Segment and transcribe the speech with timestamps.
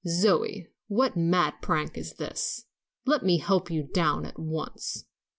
[0.07, 2.65] "Zoe, what mad prank is this?
[3.05, 5.05] Let me help you down at once."